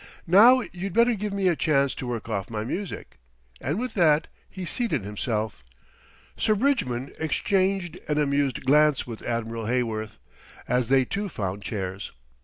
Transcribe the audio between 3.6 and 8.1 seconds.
and with that he seated himself. Sir Bridgman exchanged